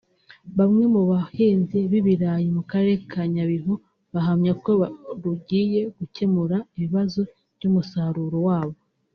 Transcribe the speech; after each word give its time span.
Bamwe 0.57 0.83
mu 0.93 1.01
bahinzi 1.11 1.77
b’ibirayi 1.91 2.47
mu 2.57 2.63
Karere 2.71 2.99
ka 3.11 3.21
Nyabihu 3.33 3.73
bahamya 4.13 4.53
ko 4.63 4.71
rugiye 5.23 5.81
gukemura 5.97 6.57
ibibazo 6.77 7.19
by’umusaruro 7.55 8.37
wabo 8.49 8.77